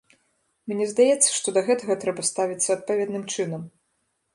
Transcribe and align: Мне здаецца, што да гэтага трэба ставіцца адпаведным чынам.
Мне 0.73 0.87
здаецца, 0.93 1.29
што 1.37 1.55
да 1.59 1.65
гэтага 1.69 2.01
трэба 2.05 2.21
ставіцца 2.33 2.69
адпаведным 2.79 3.23
чынам. 3.37 3.61